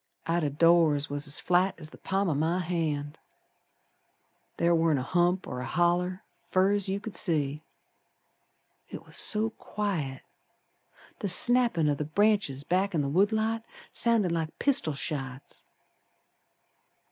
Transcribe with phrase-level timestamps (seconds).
[0.25, 3.19] Out o' doors was as flat as the palm o' my hand,
[4.57, 7.61] Ther warn't a hump or a holler Fer as you could see.
[8.89, 10.23] It was so quiet
[11.19, 15.67] The snappin' o' the branches back in the wood lot Sounded like pistol shots.